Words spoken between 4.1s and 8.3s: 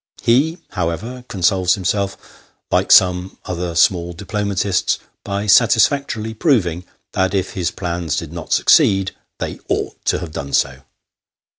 diplomatists, by satisfactorily proving that if his plans